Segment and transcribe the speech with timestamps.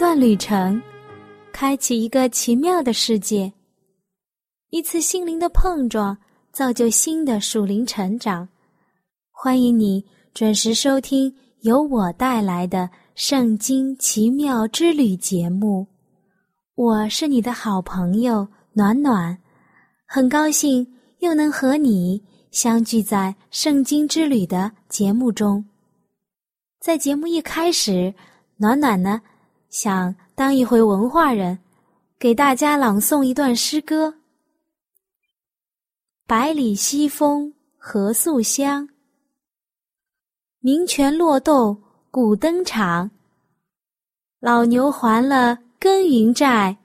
[0.00, 0.80] 段旅程，
[1.52, 3.52] 开启一个奇妙的世界；
[4.70, 6.16] 一次心灵的碰撞，
[6.52, 8.48] 造就新的属灵成长。
[9.30, 12.78] 欢迎你准时收听由我带来的
[13.14, 15.86] 《圣经奇妙之旅》节目。
[16.76, 19.36] 我是你的好朋友暖暖，
[20.06, 25.62] 很高兴又能和你相聚在《圣经之旅》的节目中。
[26.80, 28.14] 在节目一开始，
[28.56, 29.20] 暖暖呢。
[29.70, 31.56] 想当一回文化人，
[32.18, 34.12] 给大家朗诵一段诗歌
[36.26, 38.88] ：“百里西风何宿乡，
[40.58, 43.08] 鸣泉落豆古登场。
[44.40, 46.76] 老牛还了耕耘债，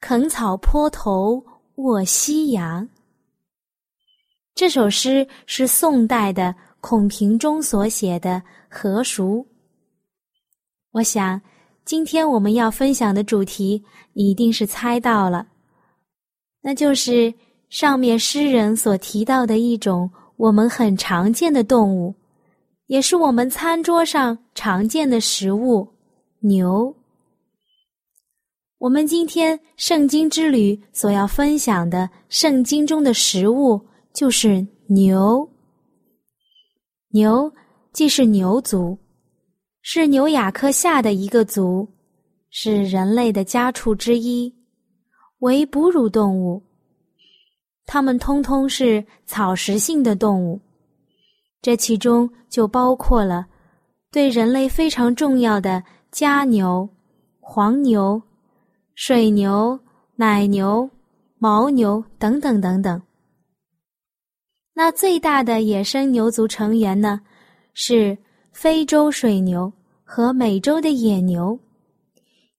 [0.00, 1.44] 垦草坡头
[1.76, 2.88] 卧夕阳。”
[4.56, 8.30] 这首诗是宋代的孔平中所写的
[8.68, 9.36] 《何熟》。
[10.98, 11.40] 我想，
[11.84, 15.46] 今天我们要分享的主题，你一定是猜到了，
[16.60, 17.32] 那就是
[17.68, 22.12] 上面诗人所提到的一种我们很常见的动物，
[22.88, 25.86] 也是我们餐桌上常见的食物——
[26.42, 26.92] 牛。
[28.78, 33.80] 我们今天圣经之旅所要分享的圣经中的食物
[34.12, 35.48] 就是牛。
[37.10, 37.52] 牛
[37.92, 38.98] 既是牛族。
[39.90, 41.88] 是牛亚科下的一个族，
[42.50, 44.54] 是人类的家畜之一，
[45.38, 46.62] 为哺乳动物。
[47.86, 50.60] 它们通通是草食性的动物，
[51.62, 53.46] 这其中就包括了
[54.12, 56.86] 对人类非常重要的家牛、
[57.40, 58.20] 黄牛、
[58.94, 59.80] 水牛、
[60.16, 60.86] 奶牛、
[61.38, 63.00] 牦牛等等等等。
[64.74, 67.18] 那最大的野生牛族成员呢，
[67.72, 68.18] 是
[68.52, 69.72] 非洲水牛。
[70.10, 71.60] 和美洲的野牛，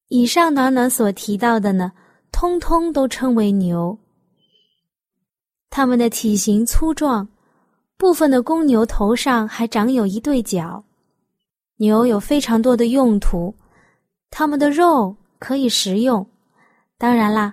[0.10, 1.92] 以上暖暖所提到的呢，
[2.32, 3.98] 通通都称为牛。
[5.72, 7.28] 它们的体型粗壮，
[7.98, 10.84] 部分的公牛头上还长有一对角。
[11.78, 13.56] 牛有非常多的用途，
[14.30, 16.24] 它们的肉可以食用，
[17.00, 17.52] 当然啦，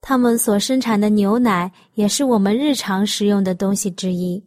[0.00, 4.42] 它们所生产的牛奶也是我们日常食用的东西之一。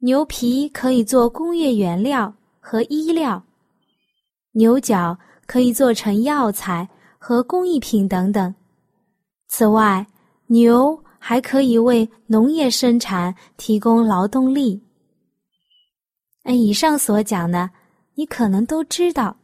[0.00, 2.34] 牛皮可以做工业原料。
[2.66, 3.44] 和衣料，
[4.52, 5.16] 牛角
[5.46, 6.88] 可以做成药材
[7.18, 8.54] 和工艺品等等。
[9.48, 10.04] 此外，
[10.46, 14.82] 牛还可以为农业生产提供劳动力。
[16.44, 17.70] 按以上所讲呢，
[18.14, 19.36] 你可能都知道。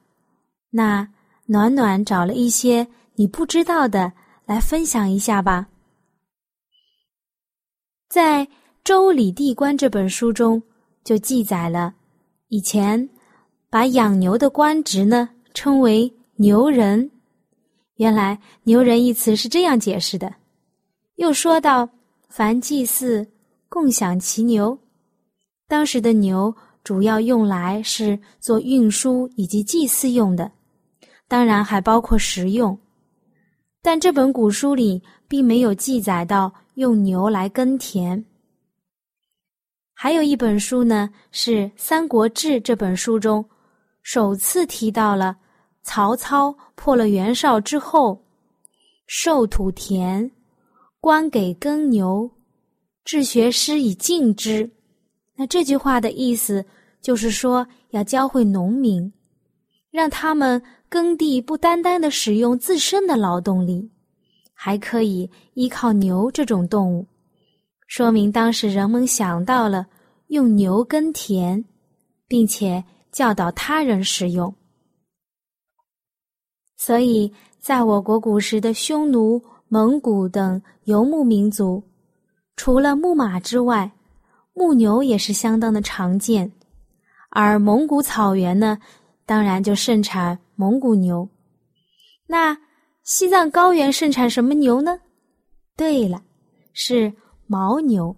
[0.70, 1.06] 那
[1.44, 4.10] 暖暖找了一些你不知道的
[4.47, 5.69] 来分享一下吧。
[8.08, 8.47] 在
[8.82, 10.60] 《周礼地官》这本书中
[11.04, 11.94] 就记载了。
[12.50, 13.09] 以前，
[13.71, 17.09] 把养牛的官职呢称为牛人。
[17.94, 20.34] 原来“牛人”一词是这样解释的。
[21.15, 21.88] 又说到，
[22.28, 23.25] 凡祭祀
[23.69, 24.77] 共享其牛。
[25.69, 26.53] 当时的牛
[26.83, 30.50] 主要用来是做运输以及祭祀用的，
[31.28, 32.77] 当然还包括食用。
[33.81, 38.25] 但这本古书里并没有记载到用牛来耕田。
[40.03, 43.44] 还有一本书呢，是《三国志》这本书中，
[44.03, 45.37] 首次提到了
[45.83, 48.19] 曹操破了袁绍之后，
[49.06, 50.31] 授土田，
[51.03, 52.31] 官给耕牛，
[53.05, 54.70] 治学师以敬之。
[55.37, 56.64] 那这句话的意思
[57.02, 59.12] 就是说，要教会农民，
[59.91, 63.87] 让他们耕地不单单的使用自身的劳动力，
[64.55, 67.06] 还可以依靠牛这种动物。
[67.90, 69.84] 说明当时人们想到了
[70.28, 71.64] 用牛耕田，
[72.28, 74.54] 并且教导他人使用。
[76.76, 81.82] 所以，在我国古时的匈奴、蒙古等游牧民族，
[82.54, 83.90] 除了牧马之外，
[84.54, 86.52] 牧牛也是相当的常见。
[87.31, 88.78] 而蒙古草原呢，
[89.26, 91.28] 当然就盛产蒙古牛。
[92.28, 92.56] 那
[93.02, 95.00] 西藏高原盛产什么牛呢？
[95.76, 96.22] 对了，
[96.72, 97.12] 是。
[97.50, 98.14] 牦牛，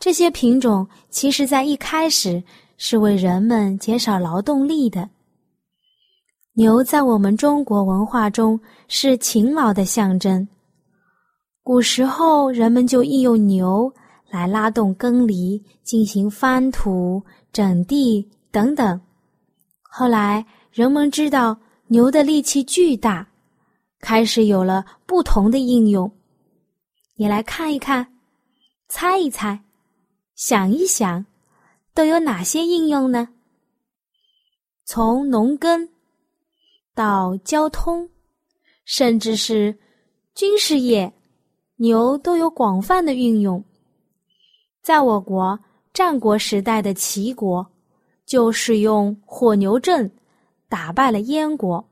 [0.00, 2.42] 这些品种其实在一开始
[2.76, 5.08] 是为人们减少劳动力的。
[6.54, 8.58] 牛在我们中国文化中
[8.88, 10.46] 是勤劳的象征。
[11.62, 13.92] 古时候，人们就应用牛
[14.28, 17.22] 来拉动耕犁、进行翻土、
[17.52, 19.00] 整地等等。
[19.82, 21.56] 后来，人们知道
[21.86, 23.24] 牛的力气巨大，
[24.00, 26.10] 开始有了不同的应用。
[27.18, 28.14] 你来看一看，
[28.88, 29.58] 猜一猜，
[30.34, 31.24] 想一想，
[31.94, 33.30] 都有哪些应用呢？
[34.84, 35.88] 从农耕
[36.94, 38.10] 到交通，
[38.84, 39.78] 甚至是
[40.34, 41.12] 军事业。
[41.78, 43.62] 牛都有广泛的运用，
[44.82, 45.58] 在我国
[45.92, 47.66] 战国时代的齐国，
[48.24, 50.10] 就使用火牛阵
[50.70, 51.86] 打败了燕国。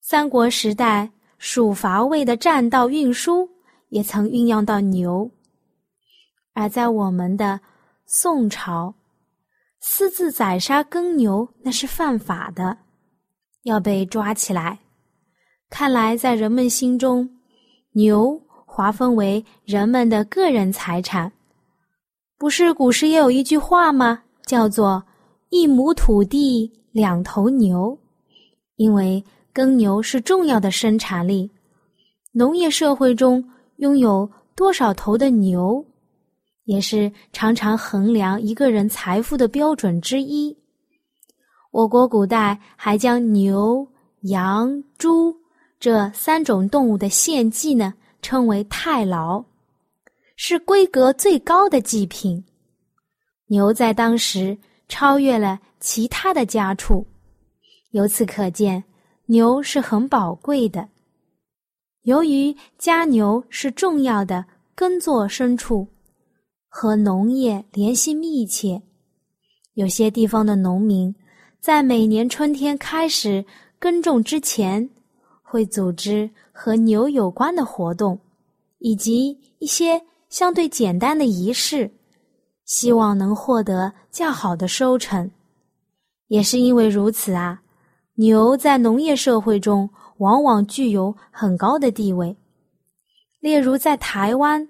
[0.00, 3.48] 三国时代蜀伐魏的战道运输
[3.94, 5.30] 也曾运用到牛，
[6.52, 7.60] 而在我们的
[8.06, 8.92] 宋朝，
[9.78, 12.76] 私自宰杀耕牛那是犯法的，
[13.62, 14.76] 要被抓起来。
[15.70, 17.30] 看来在人们心中，
[17.92, 18.40] 牛。
[18.66, 21.30] 划分为人们的个人财产，
[22.36, 24.24] 不是古时也有一句话吗？
[24.44, 25.00] 叫做
[25.50, 27.96] “一亩土地两头牛”，
[28.74, 31.48] 因为耕牛是重要的生产力。
[32.32, 33.48] 农业社会中
[33.84, 34.26] 拥有
[34.56, 35.84] 多少头的牛，
[36.64, 40.56] 也是常常衡量一个人财富的标准之一。
[41.70, 43.86] 我国古代还将牛、
[44.22, 45.36] 羊、猪
[45.78, 47.92] 这三种动物的献祭呢。
[48.22, 49.44] 称为太牢，
[50.34, 52.42] 是规格最高的祭品。
[53.48, 54.56] 牛在当时
[54.88, 57.06] 超越了其他的家畜，
[57.90, 58.82] 由此可见，
[59.26, 60.88] 牛是很宝贵的。
[62.04, 65.86] 由于家牛是重要的耕作牲畜，
[66.68, 68.82] 和农业联系密切，
[69.72, 71.14] 有些地方的农民
[71.60, 73.44] 在每年春天开始
[73.78, 74.88] 耕种之前。
[75.46, 78.18] 会组织和牛有关的活动，
[78.80, 81.88] 以及一些相对简单的仪式，
[82.64, 85.30] 希望能获得较好的收成。
[86.26, 87.62] 也是因为如此啊，
[88.14, 92.36] 牛在农业社会中往往具有很高的地位。
[93.40, 94.66] 例如，在台湾，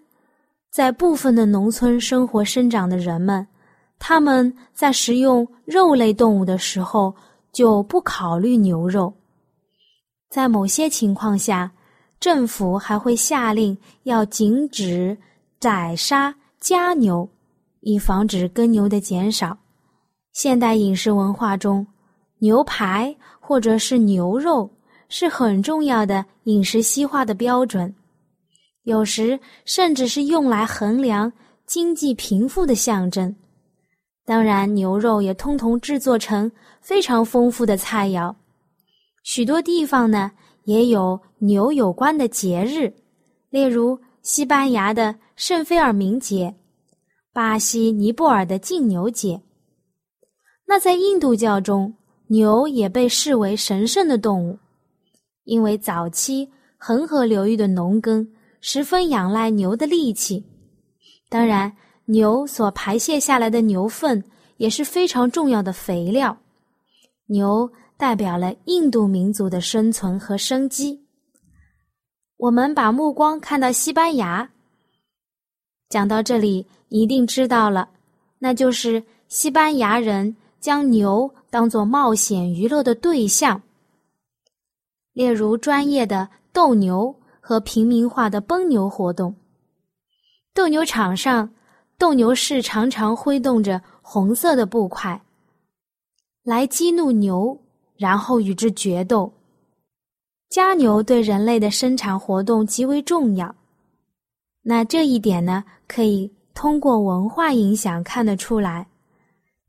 [0.70, 3.46] 在部分的农村生活生长的人们，
[3.98, 7.14] 他们在食用肉类动物的时候
[7.52, 9.12] 就不考虑牛肉。
[10.28, 11.70] 在某些情况下，
[12.18, 15.16] 政府还会下令要禁止
[15.60, 17.28] 宰杀家牛，
[17.80, 19.56] 以防止耕牛的减少。
[20.32, 21.86] 现代饮食文化中，
[22.38, 24.68] 牛排或者是牛肉
[25.08, 27.94] 是很重要的饮食西化的标准，
[28.84, 31.32] 有时甚至是用来衡量
[31.66, 33.34] 经济贫富的象征。
[34.26, 38.34] 当然，牛肉也通通制作成非常丰富的菜肴。
[39.22, 40.32] 许多地方呢
[40.64, 42.92] 也有牛有关的节日，
[43.50, 46.54] 例如西班牙的圣菲尔明节，
[47.32, 49.40] 巴西尼泊尔的禁牛节。
[50.66, 51.94] 那在印度教中，
[52.28, 54.58] 牛也被视为神圣的动物，
[55.44, 58.26] 因为早期恒河流域的农耕
[58.60, 60.44] 十分仰赖牛的力气。
[61.28, 61.74] 当然，
[62.06, 64.22] 牛所排泄下来的牛粪
[64.56, 66.36] 也是非常重要的肥料。
[67.26, 67.70] 牛。
[67.96, 71.00] 代表了印度民族的生存和生机。
[72.36, 74.50] 我们把目光看到西班牙，
[75.88, 77.88] 讲到这里一定知道了，
[78.40, 83.62] 那就是西班牙人将牛当做冒险娱乐的对象，
[85.14, 89.34] 例如专业的斗牛和平民化的奔牛活动。
[90.52, 91.48] 斗牛场上，
[91.96, 95.22] 斗牛士常常挥动着红色的布块，
[96.42, 97.58] 来激怒牛。
[97.96, 99.32] 然后与之决斗。
[100.48, 103.54] 家牛对人类的生产活动极为重要。
[104.62, 108.88] 那这一点呢，可以通过文化影响看得出来，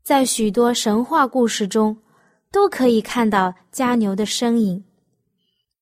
[0.02, 1.96] 在许多神话故事中，
[2.50, 4.82] 都可以看到家牛的身影。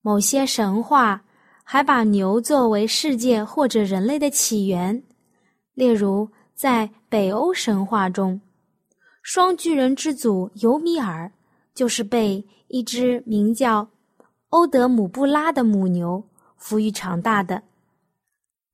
[0.05, 1.25] 某些神话
[1.63, 5.03] 还把牛作为世界或者人类的起源，
[5.73, 8.39] 例如在北欧神话中，
[9.23, 11.33] 双巨人之祖尤米尔。
[11.75, 13.89] 就是被一只名叫
[14.51, 16.23] 欧德姆布拉的母牛
[16.57, 17.61] 抚育长大的。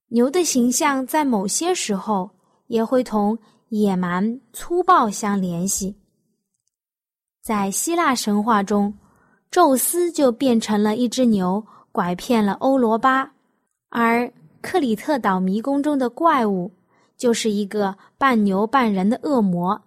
[0.08, 2.30] 牛的形象在某些时候
[2.66, 3.38] 也会同
[3.70, 5.96] 野蛮、粗暴相联系。
[7.40, 8.92] 在希腊神话中，
[9.50, 13.28] 宙斯就变成了一只牛，拐骗了欧罗巴；
[13.88, 16.70] 而克里特岛迷宫中的怪物
[17.16, 19.80] 就是一个半牛半人的恶魔。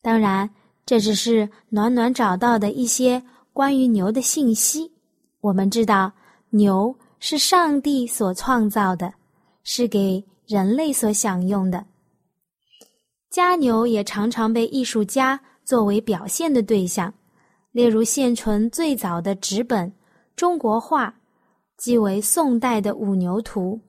[0.00, 0.48] 当然，
[0.86, 4.92] 这只是暖暖找到的一些关于牛的信息。
[5.40, 6.12] 我们知道，
[6.50, 9.12] 牛是上帝所创造的，
[9.64, 11.84] 是给人类所享用的。
[13.30, 17.12] 家牛也常常被艺术家作为表现的对象，
[17.74, 19.92] 例如现存最早的纸本
[20.36, 21.12] 中国画，
[21.76, 23.80] 即为宋代的《五牛图》。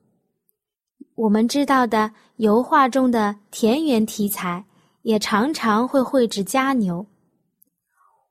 [1.14, 4.64] 我们知道的油画中的田园题材，
[5.02, 7.06] 也常常会绘制家牛。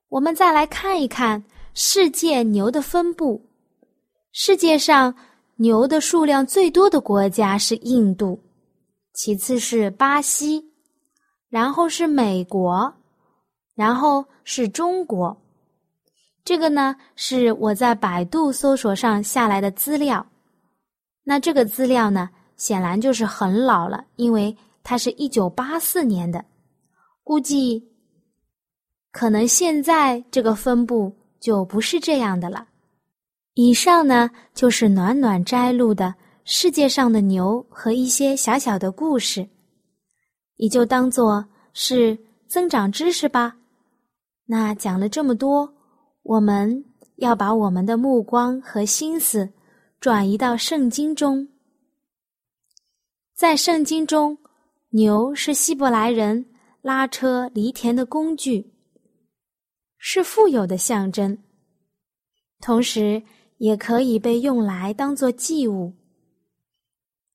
[0.10, 1.42] 我们再来看一看
[1.74, 3.42] 世界牛的分布。
[4.34, 5.16] 世界上
[5.56, 8.44] 牛的数量最多的国家是印度，
[9.14, 10.70] 其次是巴西，
[11.48, 12.94] 然后是美国，
[13.74, 15.42] 然后是中国。
[16.46, 20.26] 这个呢是我在百度搜索上下来的资料。
[21.24, 22.30] 那这个资料呢？
[22.58, 26.46] 显然就是很老了，因为它是一九八四年的，
[27.22, 27.86] 估计
[29.12, 32.66] 可能现在这个分布就不是这样的了。
[33.56, 39.46] 以上呢就是暖暖摘录的世界上的牛和一些小小的故事，
[40.56, 43.58] 你就当做是增长知识吧。
[44.46, 45.75] 那讲了这么多，
[46.26, 46.84] 我们
[47.18, 49.48] 要把我们的目光和心思
[50.00, 51.48] 转移到圣经中。
[53.36, 54.36] 在圣经中，
[54.90, 56.44] 牛是希伯来人
[56.82, 58.74] 拉车犁田的工具，
[60.00, 61.38] 是富有的象征，
[62.60, 63.22] 同时
[63.58, 65.94] 也可以被用来当做祭物。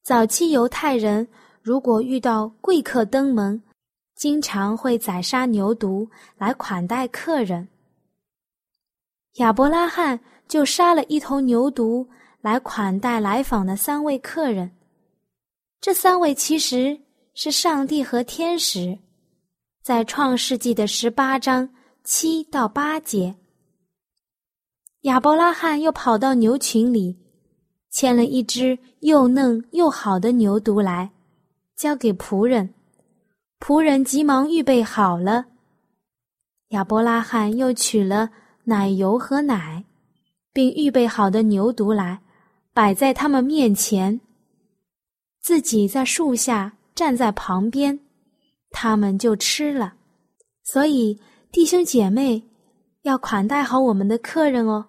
[0.02, 1.28] 早期犹太人
[1.62, 3.62] 如果遇到贵客登门，
[4.16, 7.68] 经常会宰杀牛犊来款待客人。
[9.34, 10.18] 亚伯拉罕
[10.48, 12.06] 就杀了一头牛犊
[12.40, 14.70] 来款待来访的三位客人。
[15.80, 17.00] 这三位其实
[17.34, 18.98] 是上帝和天使，
[19.82, 21.70] 在创世纪的十八章
[22.04, 23.34] 七到八节，
[25.02, 27.18] 亚伯拉罕又跑到牛群里，
[27.90, 31.12] 牵了一只又嫩又好的牛犊来，
[31.76, 32.74] 交给仆人，
[33.60, 35.46] 仆人急忙预备好了。
[36.68, 38.30] 亚伯拉罕又取了
[38.70, 39.84] 奶油和奶，
[40.52, 42.20] 并预备好的牛犊来，
[42.72, 44.20] 摆在他们面前。
[45.40, 47.98] 自己在树下站在旁边，
[48.70, 49.94] 他们就吃了。
[50.62, 51.18] 所以
[51.50, 52.40] 弟兄姐妹
[53.02, 54.86] 要款待好我们的客人哦，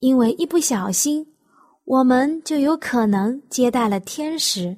[0.00, 1.26] 因为一不小心，
[1.84, 4.76] 我们就有可能接待了天使。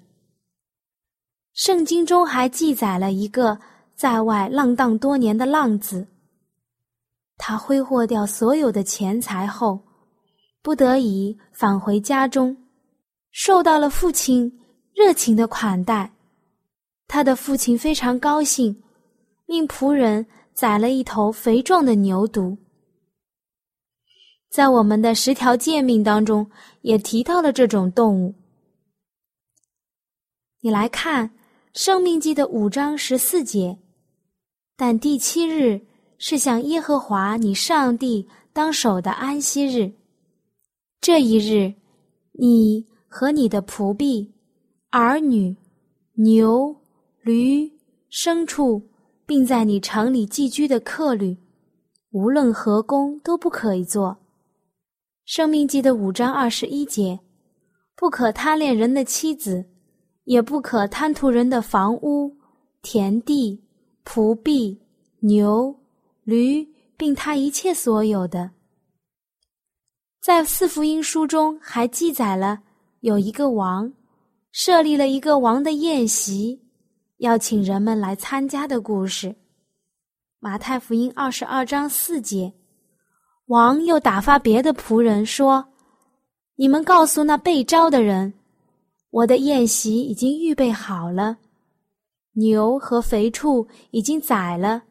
[1.54, 3.58] 圣经中还记载了一个
[3.96, 6.06] 在外浪荡多年的浪子，
[7.37, 9.81] 他挥霍掉所有的钱财后，
[10.62, 12.57] 不得已返回家中，
[13.31, 14.61] 受到了父亲。
[14.95, 16.11] 热情的款待，
[17.07, 18.83] 他的父亲非常高兴，
[19.45, 22.57] 命仆人宰了一头肥壮的牛犊。
[24.50, 26.50] 在我们的十条诫命当中，
[26.81, 28.35] 也提到了这种动物。
[30.62, 31.28] 你来看
[31.75, 33.78] 《生命记》的五章十四节，
[34.78, 35.86] 但第七日
[36.18, 39.92] 是向耶和华你上帝当守的安息日，
[41.00, 41.75] 这一日，
[42.32, 44.32] 你和你的仆婢。
[44.90, 45.54] 儿女、
[46.14, 46.75] 牛、
[47.20, 47.70] 驴、
[48.11, 48.80] 牲畜，
[49.26, 51.37] 并在你城里寄居的客旅，
[52.12, 54.16] 无论何工都不可以做。
[55.26, 57.18] 生命记的五章二十一节，
[57.94, 59.66] 不可贪恋人的妻子，
[60.25, 62.35] 也不可贪图人的房屋、
[62.80, 63.62] 田地、
[64.02, 64.80] 仆婢、
[65.20, 65.76] 牛、
[66.26, 66.68] 驴，
[66.99, 68.50] 并他一切所有的。
[70.21, 72.59] 在四福音书中还记载了
[73.00, 73.90] 有一个王。
[74.52, 76.62] 设立了一个王的宴席，
[77.18, 79.37] 邀请人们来参加的故事。
[80.38, 82.54] 马太福音二十二章四节，
[83.49, 85.62] 王又打发别的仆人说
[86.56, 88.33] ：“你们告诉那被招的人，
[89.11, 91.37] 我的宴席已经预备好了，
[92.33, 94.85] 牛和肥畜已经宰了，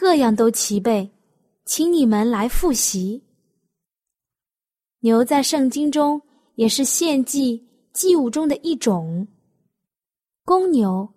[0.00, 1.10] 各样都齐备，
[1.64, 3.24] 请你们来复习。”
[5.02, 6.22] 牛在圣经中
[6.54, 7.66] 也是献祭。
[7.90, 9.26] 祭物中的一种，
[10.44, 11.08] 公牛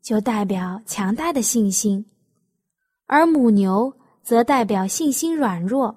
[0.00, 2.02] 就代表强大的信心，
[3.04, 3.92] 而母牛
[4.22, 5.94] 则代表信心软弱。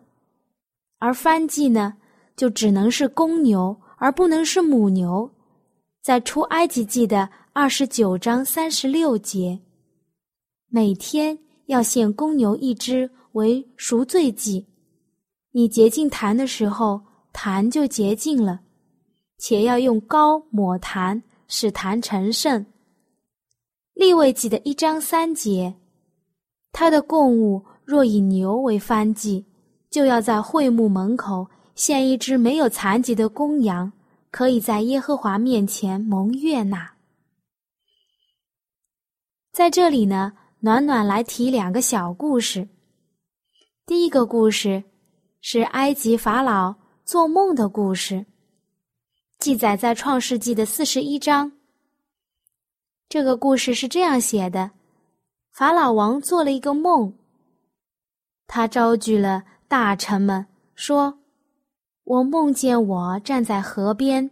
[0.99, 1.95] 而翻祭呢，
[2.35, 5.31] 就只能是公牛，而不能是母牛。
[6.01, 9.57] 在出埃及记的二十九章三十六节，
[10.67, 11.39] 每天
[11.73, 14.67] 要献公牛一只为赎罪祭。
[15.51, 17.01] 你洁净坛的时候，
[17.33, 18.59] 坛就洁净了。
[19.39, 22.63] 且要用膏抹坛，使坛成圣。
[23.95, 25.73] 立位记的一章三节，
[26.71, 29.45] 他的供物若以牛为番祭，
[29.89, 33.91] 就要在会幕门口献一只没有残疾的公羊，
[34.31, 36.93] 可以在耶和华面前蒙悦纳。
[39.51, 40.33] 在这里呢，
[40.65, 42.69] 暖暖来提两个小故事。
[43.85, 44.81] 第一个故事
[45.41, 48.25] 是埃及法老做梦的故事，
[49.39, 51.51] 记载在创世纪的四十一章。
[53.09, 54.71] 这个故事是这样写的：
[55.51, 57.13] 法老王做了一个梦，
[58.47, 61.19] 他召集了大臣们，说
[62.05, 64.31] ：“我梦见我站在河边，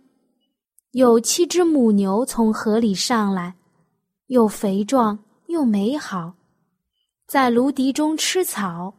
[0.91, 3.55] 有七只母牛从河里上来。”
[4.27, 5.19] 又肥壮
[5.51, 6.33] 又美好，
[7.27, 8.93] 在芦荻中吃草。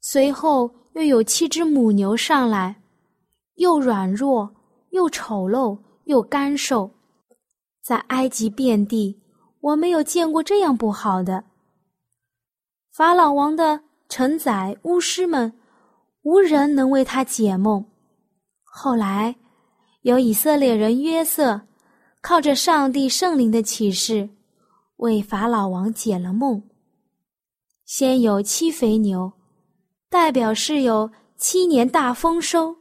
[0.00, 2.76] 随后又有七只母牛上来，
[3.56, 4.54] 又软弱
[4.90, 6.88] 又丑陋又干瘦，
[7.82, 9.20] 在埃及遍地，
[9.60, 11.42] 我没有见过这样不好的。
[12.92, 15.52] 法老王的臣宰巫师们，
[16.22, 17.84] 无人能为他解梦。
[18.62, 19.34] 后来，
[20.02, 21.62] 有以色列人约瑟，
[22.20, 24.28] 靠着上帝圣灵的启示。
[24.96, 26.62] 为法老王解了梦。
[27.84, 29.32] 先有七肥牛，
[30.08, 32.74] 代表是有七年大丰收；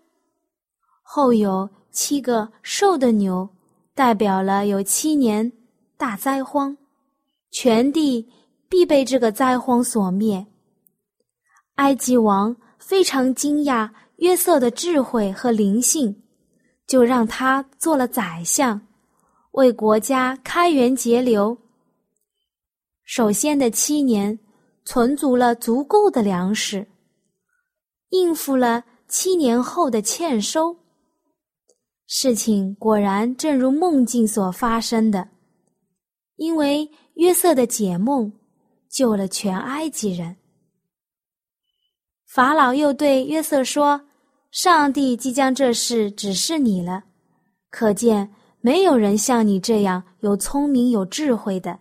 [1.03, 3.47] 后有七个瘦的牛，
[3.93, 5.51] 代表了有七年
[5.97, 6.75] 大灾荒，
[7.51, 8.27] 全地
[8.67, 10.45] 必被这个灾荒所灭。
[11.75, 16.23] 埃及王非常惊讶约瑟的智慧和灵性，
[16.87, 18.81] 就让他做了宰相，
[19.51, 21.55] 为国家开源节流。
[23.05, 24.37] 首先的七年，
[24.83, 26.87] 存足了足够的粮食，
[28.09, 30.75] 应付了七年后的欠收。
[32.07, 35.29] 事情果然正如梦境所发生的，
[36.37, 38.33] 因为约瑟的解梦
[38.89, 40.35] 救了全埃及人。
[42.27, 44.01] 法老又对约瑟说
[44.49, 47.03] ：“上帝即将这事指示你了，
[47.69, 51.79] 可见没有人像你这样有聪明有智慧的。”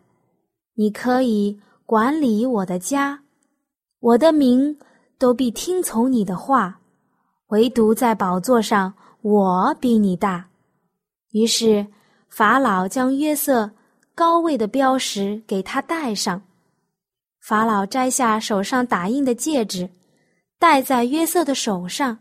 [0.76, 3.20] 你可以管理我的家，
[4.00, 4.76] 我的民
[5.18, 6.80] 都必听从你的话，
[7.48, 10.48] 唯独在宝座上，我比你大。
[11.30, 11.86] 于是
[12.28, 13.70] 法老将约瑟
[14.16, 16.42] 高位的标识给他戴上，
[17.40, 19.88] 法老摘下手上打印的戒指，
[20.58, 22.18] 戴在约瑟的手上，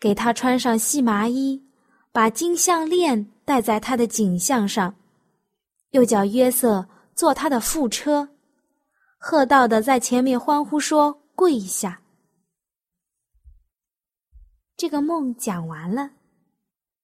[0.00, 1.62] 给他穿上细麻衣，
[2.10, 4.92] 把金项链戴在他的颈项上，
[5.90, 6.84] 又叫约瑟。
[7.16, 8.28] 坐他的副车，
[9.16, 12.02] 喝道的在前面欢呼说：“跪下！”
[14.76, 16.10] 这个梦讲完了，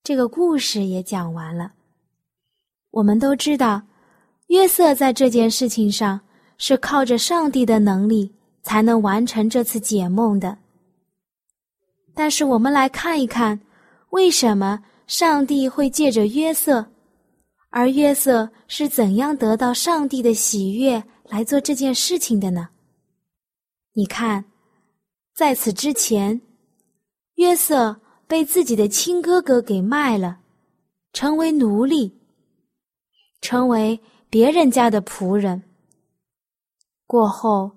[0.04, 1.72] 这个故事也讲完了。
[2.90, 3.80] 我们都知道，
[4.48, 6.20] 约瑟在这件事情上
[6.58, 10.58] 是靠着上帝的能力才能完成这次解梦的。
[12.12, 13.58] 但是，我们来看一看，
[14.10, 16.86] 为什么上帝会借着约瑟？
[17.72, 22.68] 而约瑟是怎样得到上帝的喜悦来做这件事情的呢？
[23.94, 24.44] 你看，
[25.34, 26.38] 在此之前，
[27.36, 30.40] 约瑟被自己的亲哥哥给卖了，
[31.14, 32.14] 成为奴隶，
[33.40, 35.62] 成为别人家的仆人。
[37.06, 37.70] 过后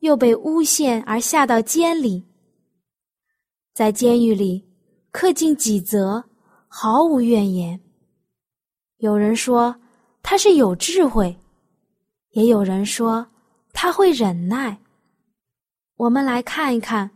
[0.00, 2.24] 又被诬陷而下到监里，
[3.74, 4.64] 在监狱里
[5.12, 6.24] 恪尽己责，
[6.68, 7.78] 毫无怨言。
[9.02, 9.74] 有人说
[10.22, 11.36] 他是有智慧，
[12.30, 13.26] 也有人说
[13.72, 14.78] 他会忍耐。
[15.96, 17.10] 我们来看一看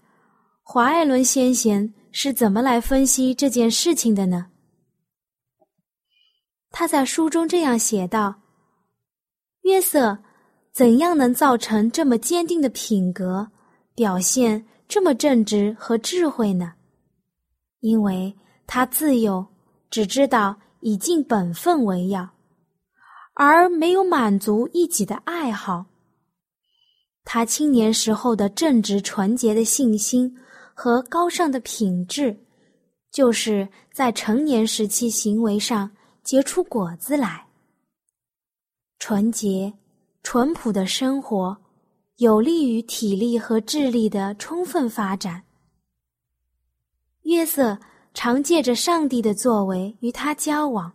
[0.65, 4.49] 华爱伦先贤是怎么来分析这件事情的呢？
[6.73, 8.35] 他在书中这样写道
[9.63, 10.19] ：“约瑟
[10.73, 13.49] 怎样能造成这么坚定的品格，
[13.95, 16.73] 表现这么正直和智慧呢？
[17.79, 19.47] 因为他自幼
[19.89, 22.31] 只知道。”以尽本分为要，
[23.35, 25.85] 而没有满足一己的爱好。
[27.25, 30.33] 他青年时候的正直纯洁的信心
[30.75, 32.39] 和高尚的品质，
[33.11, 35.91] 就是在成年时期行为上
[36.23, 37.45] 结出果子来。
[39.01, 39.75] 纯洁、
[40.23, 41.57] 淳朴的生活，
[42.19, 45.43] 有利于体力和智力的充分发展。
[47.23, 47.77] 约瑟。
[48.17, 50.91] 常借着上帝的作为与他交往，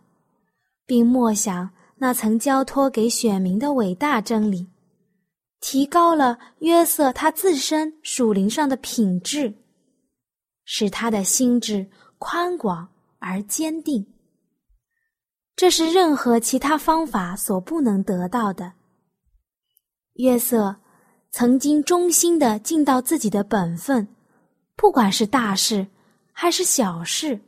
[0.84, 4.66] 并默想那曾交托给选民的伟大真理，
[5.60, 9.54] 提高了约瑟他自身属灵上的品质，
[10.64, 12.88] 使他的心智宽广
[13.20, 14.04] 而坚定。
[15.54, 18.72] 这是任何其他方法所不能得到的。
[20.14, 20.74] 约瑟
[21.30, 24.08] 曾经忠心的尽到自己的本分，
[24.74, 25.86] 不管是大事
[26.32, 27.38] 还是小事，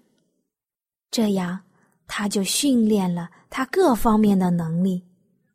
[1.10, 1.60] 这样
[2.06, 5.02] 他就训练了他各方面的能力，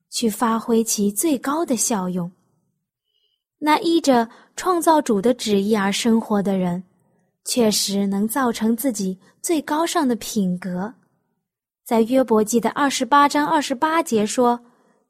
[0.09, 2.29] 去发挥其最高的效用。
[3.59, 6.83] 那依着创造主的旨意而生活的人，
[7.45, 10.93] 确实能造成自己最高尚的品格。
[11.85, 14.59] 在约伯记的二十八章二十八节说：“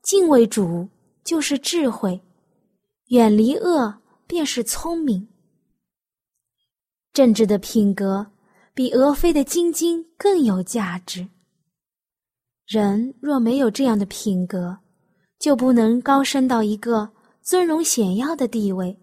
[0.01, 0.87] 敬畏主
[1.23, 2.19] 就是智慧，
[3.09, 5.27] 远离恶便是聪明。”
[7.13, 8.25] 政治的品格
[8.73, 11.27] 比俄妃的晶晶更有价值。
[12.65, 14.77] 人若没有这样的品格，
[15.39, 17.09] 就不能高升到一个。
[17.41, 18.95] 尊荣显耀的地位，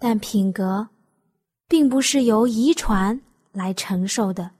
[0.00, 0.88] 但品格
[1.68, 3.20] 并不是由遗传
[3.52, 4.50] 来承受的，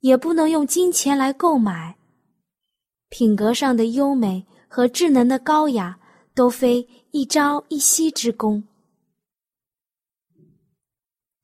[0.00, 1.96] 也不能用金钱来购买。
[3.08, 5.98] 品格上的优美和智能的高雅，
[6.32, 8.62] 都非一朝一夕之功。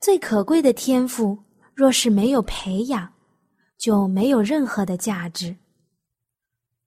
[0.07, 1.37] 最可贵的天赋，
[1.75, 3.13] 若是没有培养，
[3.77, 5.57] 就没有任何的价值。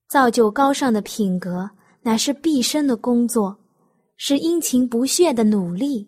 [0.07, 1.69] 造就高尚的品格。
[2.01, 3.59] 乃是毕生的工作，
[4.15, 6.07] 是殷勤不懈的努力。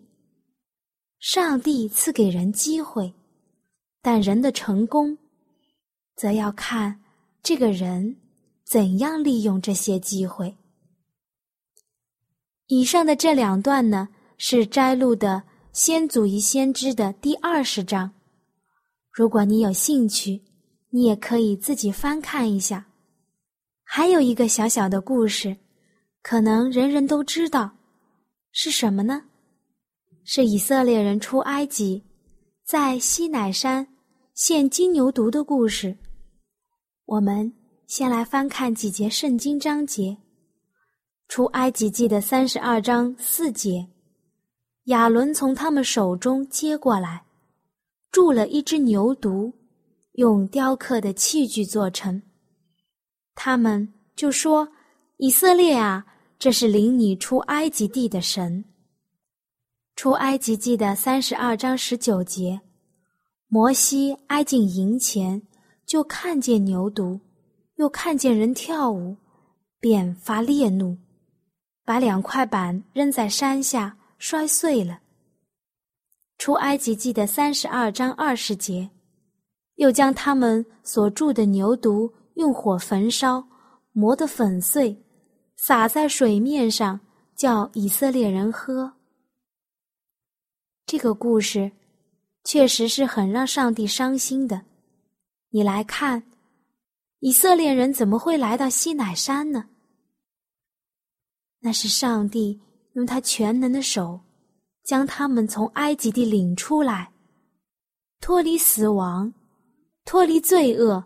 [1.20, 3.12] 上帝赐给人机会，
[4.00, 5.18] 但人的成功，
[6.16, 6.98] 则要看
[7.42, 8.16] 这个人
[8.64, 10.56] 怎样利用这些机会。
[12.68, 18.12] 以上的这两段呢，是摘录的《先祖与先知》的第二十章。
[19.10, 20.42] 如果你有兴趣，
[20.90, 22.86] 你也可以自己翻看一下。
[23.82, 25.56] 还有一个小小的故事。
[26.22, 27.78] 可能人人都知道，
[28.52, 29.24] 是什么呢？
[30.24, 32.04] 是以色列人出埃及，
[32.64, 33.88] 在西乃山
[34.34, 35.96] 献金牛犊的故事。
[37.06, 37.52] 我们
[37.88, 40.10] 先来翻看几节圣经章节，
[41.26, 43.88] 《出埃及记》的三十二章四节：
[44.84, 47.24] 亚伦从他们手中接过来，
[48.10, 49.52] 铸了一只牛犊，
[50.12, 52.22] 用雕刻的器具做成。
[53.34, 54.68] 他们就说
[55.18, 56.06] ：“以色列啊！”
[56.38, 58.64] 这是领你出埃及地的神。
[59.94, 62.60] 出埃及记的三十二章十九节，
[63.46, 65.40] 摩西挨进营前，
[65.86, 67.20] 就看见牛犊，
[67.76, 69.16] 又看见人跳舞，
[69.78, 70.98] 便发烈怒，
[71.84, 75.00] 把两块板扔在山下，摔碎了。
[76.38, 78.88] 出埃及记的三十二章二十节，
[79.74, 83.44] 又将他们所铸的牛犊用火焚烧，
[83.90, 84.96] 磨得粉碎。
[85.56, 87.00] 洒在水面上，
[87.34, 88.92] 叫以色列人喝。
[90.86, 91.72] 这个故事
[92.44, 94.62] 确实是很让上帝伤心的。
[95.50, 96.22] 你来看，
[97.18, 99.68] 以色列人怎么会来到西乃山呢？
[101.58, 102.60] 那是上帝
[102.94, 104.20] 用他全能的手，
[104.84, 107.12] 将他们从埃及地领出来，
[108.20, 109.32] 脱离死亡，
[110.04, 111.04] 脱离罪恶，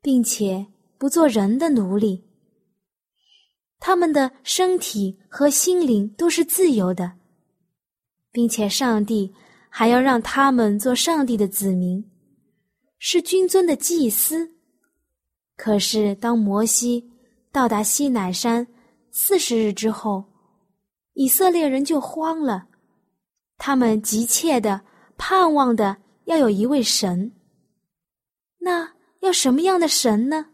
[0.00, 0.66] 并且
[0.98, 2.24] 不做人的奴隶。
[3.78, 7.12] 他们的身体和心灵都是自由的，
[8.30, 9.32] 并且上帝
[9.68, 12.04] 还要让他们做上帝的子民，
[12.98, 14.52] 是君尊的祭司。
[15.56, 17.10] 可是，当摩西
[17.52, 18.66] 到达西乃山
[19.10, 20.24] 四十日之后，
[21.14, 22.66] 以色列人就慌了，
[23.58, 24.80] 他们急切的
[25.16, 27.32] 盼望的要有一位神。
[28.58, 30.46] 那要什么样的神呢？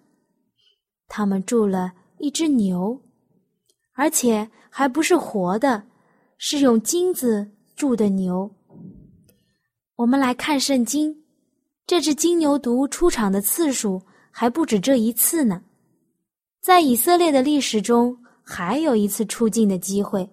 [1.07, 3.01] 他们铸了一只牛。
[3.94, 5.83] 而且还不是活的，
[6.37, 8.49] 是用金子铸的牛。
[9.97, 11.25] 我们来看圣经，
[11.85, 15.61] 这只金牛犊出场的次数还不止这一次呢。
[16.61, 20.31] 在以色列的历史中，还有一次出境的机会，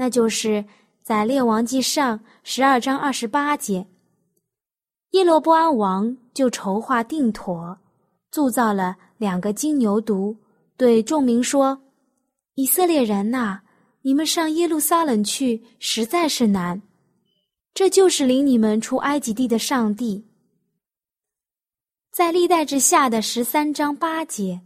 [0.00, 0.64] 那就是
[1.02, 3.86] 在列王记上十二章二十八节，
[5.10, 7.76] 耶罗波安王就筹划定妥，
[8.30, 10.34] 铸造了两个金牛犊，
[10.78, 11.82] 对众民说。
[12.54, 13.60] 以色列人呐，
[14.00, 16.80] 你们上耶路撒冷去实在是难，
[17.74, 20.24] 这就是领你们出埃及地的上帝。
[22.10, 24.62] 在历代之下的十三章八节，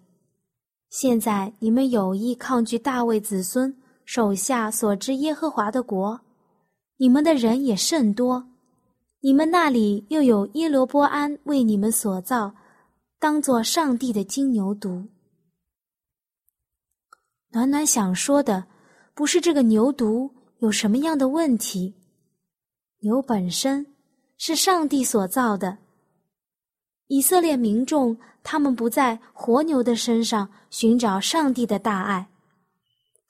[0.90, 6.21] 现在你们有意抗拒大卫子孙手下所知耶和华的国，
[6.97, 8.47] 你们的人也甚多，
[9.21, 12.55] 你们那里又有耶罗波安为你们所造，
[13.19, 15.09] 当做上帝的金牛犊。
[17.51, 18.67] 暖暖想说的，
[19.14, 21.95] 不是这个牛犊有什么样的问题，
[23.01, 23.87] 牛本身
[24.37, 25.79] 是上帝所造的。
[27.07, 32.29] 以色列民众他们不在活牛的身上寻找上帝的大爱，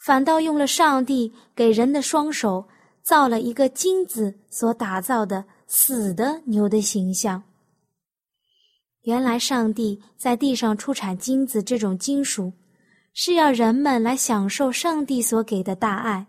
[0.04, 2.68] 反倒用了上帝给人的双手
[3.00, 7.42] 造了一个金子所打造的死的牛的形象。
[9.04, 12.52] 原来上帝在地上出产金子这种金属，
[13.14, 16.26] 是要人们来享受上帝所给的大爱。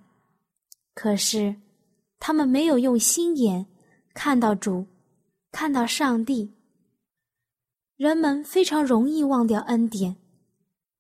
[0.94, 1.58] 可是，
[2.18, 3.66] 他们没有用心眼
[4.14, 4.86] 看到主，
[5.52, 6.54] 看到上帝。
[7.98, 10.16] 人们非常容易忘掉恩典，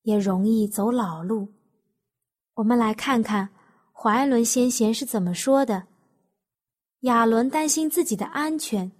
[0.01, 1.54] 也容易走老路。
[2.55, 3.49] 我们来看看
[3.91, 5.87] 怀伦先贤是怎么说的：
[7.01, 8.91] 亚伦担心自己的安全。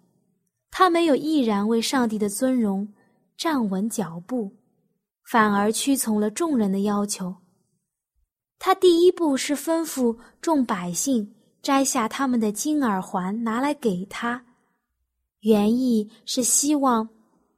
[0.70, 2.94] 他没有毅然为上帝的尊荣
[3.38, 4.52] 站稳脚步，
[5.24, 7.34] 反而屈从了众人的要求。
[8.60, 14.46] 他第一步是吩咐众百姓摘下他们的金耳环拿来给他，
[15.40, 17.08] 原意是希望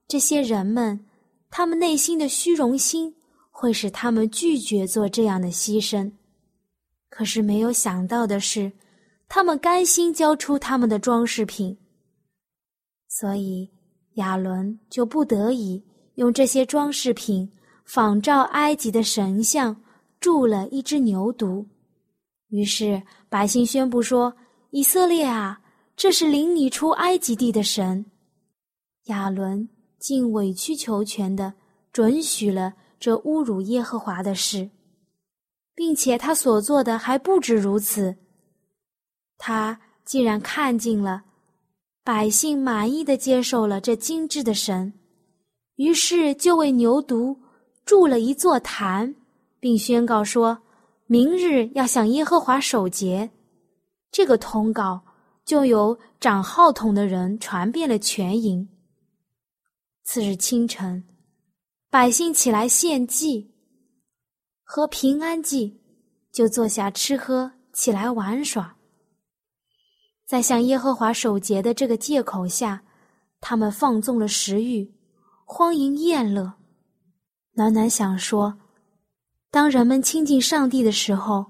[0.08, 1.04] 这些人们，
[1.50, 3.16] 他们内心的虚荣心
[3.60, 6.12] 会使他们拒绝做这样的牺牲。
[7.10, 8.72] 可是没有想到的是，
[9.28, 11.76] 他们甘心交出他们的装饰品。
[13.10, 13.68] 所以，
[14.14, 15.84] 亚伦就不得已
[16.16, 17.52] 用这些装饰品
[17.84, 19.76] 仿照埃及的神像
[20.20, 21.66] 铸了一只牛犊。
[22.50, 24.32] 于是，百姓宣布说
[24.70, 25.60] ：“以色列啊，
[25.96, 28.06] 这是领你出埃及地的神。”
[29.06, 29.68] 亚伦
[29.98, 31.52] 竟委曲求全的
[31.92, 34.70] 准许了这侮辱耶和华的事，
[35.76, 38.16] 并且他所做的还不止如此。
[39.38, 41.24] 他既然看尽了。
[42.04, 44.94] 百姓满意的接受了这精致的神，
[45.76, 47.38] 于是就为牛犊
[47.84, 49.14] 筑了一座坛，
[49.60, 50.58] 并宣告说
[51.08, 53.30] ：“明日要向耶和华守节。”
[54.10, 55.02] 这个通告
[55.44, 58.70] 就由长号筒的人传遍了全营。
[60.06, 61.04] 次日清晨，
[61.90, 63.50] 百姓起来献祭
[64.64, 65.80] 和平安祭，
[66.34, 68.76] 就坐下吃喝，起来玩耍。
[70.26, 72.84] 在向耶和华守节的这个借口下，
[73.40, 74.94] 他们放纵了食欲，
[75.46, 76.54] 荒淫宴乐。
[77.54, 78.60] 暖暖想说，
[79.50, 81.46] 当人们亲近上帝的时候，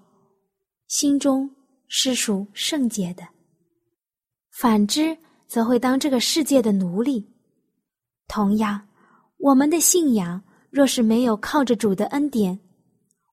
[0.88, 1.50] 心中
[1.88, 3.24] 是属圣洁的；
[4.52, 7.28] 反之，则会当这个世界的奴隶。
[8.28, 8.87] 同样，
[9.38, 12.60] 我们的信仰若是没有靠着主的恩典，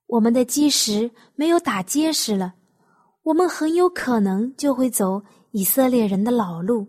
[0.07, 2.55] 我们的基石没有打结实了。
[3.23, 6.87] 我们很有可能就会走以色列人的老路，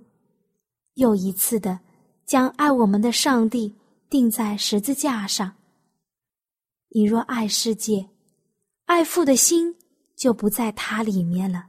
[0.95, 1.80] 又一次的
[2.25, 3.73] 将爱我们的上帝
[4.10, 5.56] 钉在十字架上。
[6.89, 8.10] 你若爱世界，
[8.86, 9.75] 爱父的心
[10.17, 11.67] 就不在他里面了。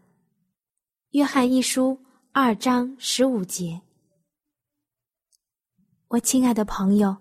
[1.11, 1.99] 约翰一书
[2.33, 3.81] 二章十五节。
[6.09, 7.17] 我亲爱的朋友，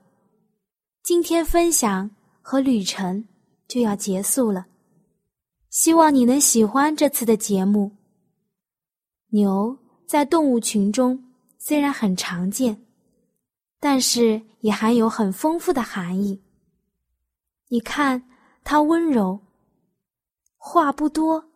[1.06, 2.10] 今天分享
[2.42, 3.24] 和旅程
[3.68, 4.66] 就要结束了。
[5.70, 7.92] 希望你能喜欢这次的节目。
[9.30, 11.24] 牛在动物群中
[11.60, 12.84] 虽然很常见，
[13.80, 16.42] 但是也含有很丰富的含义。
[17.68, 18.28] 你看，
[18.64, 19.40] 它温柔，
[20.58, 21.52] 话不多，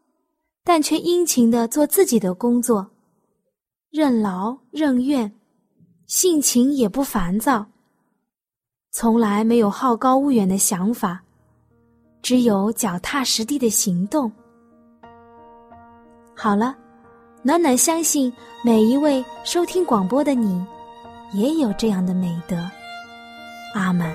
[0.63, 2.91] 但却殷勤的做自己的工作，
[3.89, 5.35] 任劳任怨，
[6.05, 7.67] 性情也不烦躁，
[9.01, 11.21] 从来没有好高骛远的想法。
[12.21, 14.29] 只有脚踏实地的行动。
[16.35, 16.75] 好了，
[17.41, 18.29] 暖暖相信
[18.61, 20.61] 每一位收听广播的你，
[21.31, 22.57] 也有这样的美德。
[23.73, 24.13] 阿门。